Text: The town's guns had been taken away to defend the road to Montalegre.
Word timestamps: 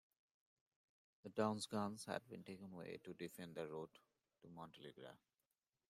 The 1.21 1.29
town's 1.29 1.67
guns 1.67 2.05
had 2.05 2.27
been 2.27 2.43
taken 2.43 2.71
away 2.71 2.97
to 3.03 3.13
defend 3.13 3.53
the 3.53 3.67
road 3.67 3.89
to 4.41 4.47
Montalegre. 4.49 5.19